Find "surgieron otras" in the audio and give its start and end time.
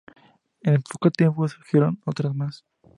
1.47-2.33